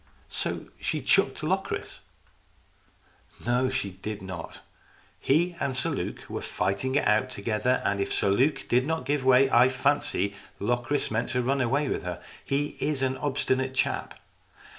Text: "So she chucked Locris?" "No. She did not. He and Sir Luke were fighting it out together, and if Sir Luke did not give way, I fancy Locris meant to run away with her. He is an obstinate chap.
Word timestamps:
"So 0.43 0.65
she 0.79 1.01
chucked 1.03 1.43
Locris?" 1.43 1.99
"No. 3.45 3.69
She 3.69 3.91
did 3.91 4.23
not. 4.23 4.61
He 5.19 5.55
and 5.59 5.75
Sir 5.77 5.91
Luke 5.91 6.27
were 6.27 6.41
fighting 6.41 6.95
it 6.95 7.07
out 7.07 7.29
together, 7.29 7.83
and 7.85 7.99
if 8.01 8.11
Sir 8.11 8.31
Luke 8.31 8.65
did 8.67 8.87
not 8.87 9.05
give 9.05 9.23
way, 9.23 9.47
I 9.51 9.69
fancy 9.69 10.33
Locris 10.59 11.11
meant 11.11 11.29
to 11.33 11.43
run 11.43 11.61
away 11.61 11.87
with 11.87 12.01
her. 12.01 12.19
He 12.43 12.77
is 12.79 13.03
an 13.03 13.15
obstinate 13.17 13.75
chap. 13.75 14.19